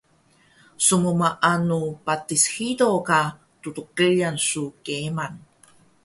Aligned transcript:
Smmaanu 0.85 1.79
patis 2.05 2.43
hido 2.53 2.89
ka 3.07 3.19
ttqiyan 3.63 4.35
su 4.47 4.63
keeman? 4.85 5.33